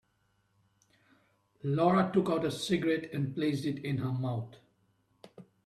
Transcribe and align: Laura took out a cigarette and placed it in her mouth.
Laura 1.61 2.09
took 2.11 2.27
out 2.27 2.43
a 2.43 2.49
cigarette 2.49 3.13
and 3.13 3.35
placed 3.35 3.65
it 3.65 3.85
in 3.85 3.99
her 3.99 4.11
mouth. 4.11 4.55